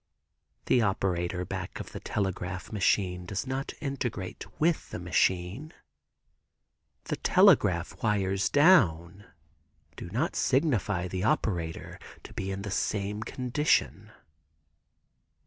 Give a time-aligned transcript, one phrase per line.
[0.65, 5.73] The operator back of the telegraph machine does not integrate with the machine.
[7.03, 9.25] The telegraph wires down
[9.95, 14.09] do not signify the operator to be in the same condition.